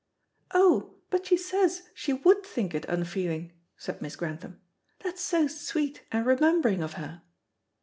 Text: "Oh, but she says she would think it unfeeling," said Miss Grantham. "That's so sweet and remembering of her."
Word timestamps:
"Oh, 0.51 0.95
but 1.11 1.27
she 1.27 1.37
says 1.37 1.83
she 1.93 2.11
would 2.11 2.43
think 2.43 2.73
it 2.73 2.85
unfeeling," 2.89 3.53
said 3.77 4.01
Miss 4.01 4.15
Grantham. 4.15 4.59
"That's 5.03 5.21
so 5.21 5.45
sweet 5.45 6.05
and 6.11 6.25
remembering 6.25 6.81
of 6.81 6.93
her." 6.93 7.21